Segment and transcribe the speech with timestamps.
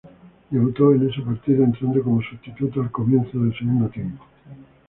[0.49, 4.23] Debutó en ese partido, entrando como sustituto al comienzo del segundo tiempo.